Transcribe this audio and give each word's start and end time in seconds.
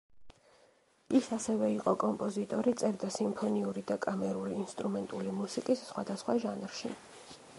ის 1.19 1.27
ასევე 1.35 1.67
იყო 1.73 1.91
კომპოზიტორი, 2.03 2.73
წერდა 2.83 3.11
სიმფონიური 3.17 3.85
და 3.93 3.99
კამერული 4.07 4.57
ინსტრუმენტული 4.63 5.35
მუსიკის 5.43 5.87
სხვადასხვა 5.93 6.39
ჟანრში. 6.47 6.95